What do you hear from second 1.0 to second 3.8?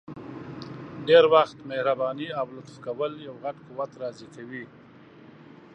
ډير وخت مهرباني او لطف کول یو غټ